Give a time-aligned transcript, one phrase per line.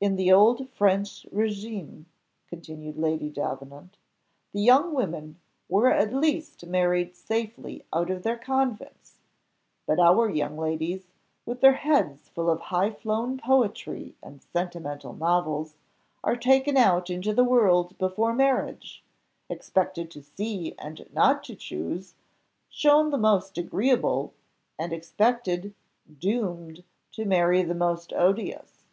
[0.00, 2.06] "In the old French régime,"
[2.48, 3.98] continued Lady Davenant,
[4.54, 5.36] "the young women
[5.68, 9.16] were at least married safely out of their convents;
[9.86, 11.08] but our young ladies,
[11.44, 15.74] with their heads full of high flown poetry and sentimental novels,
[16.24, 19.04] are taken out into the world before marriage,
[19.50, 22.14] expected to see and not to choose,
[22.70, 24.32] shown the most agreeable,
[24.78, 25.74] and expected,
[26.18, 28.86] doomed to marry the most odious.